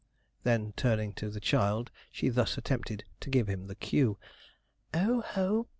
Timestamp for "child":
1.39-1.91